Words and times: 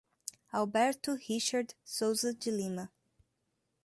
Alberto 0.51 1.15
Richard 1.29 1.75
Souza 1.83 2.33
de 2.33 2.49
Lima 2.49 2.91